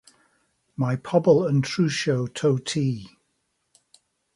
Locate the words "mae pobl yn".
0.83-1.61